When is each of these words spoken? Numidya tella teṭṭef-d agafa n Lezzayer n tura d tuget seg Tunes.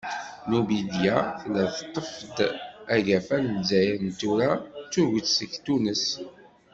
Numidya 0.49 1.15
tella 1.39 1.63
teṭṭef-d 1.77 2.37
agafa 2.95 3.35
n 3.39 3.45
Lezzayer 3.55 3.95
n 4.05 4.09
tura 4.19 4.51
d 4.59 4.63
tuget 4.91 5.27
seg 5.37 5.51
Tunes. 5.65 6.05